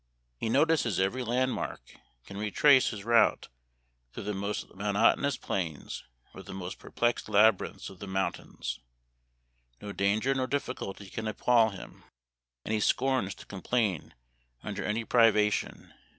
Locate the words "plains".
5.37-6.05